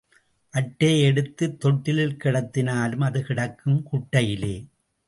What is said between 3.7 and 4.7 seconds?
குட்டையிலே.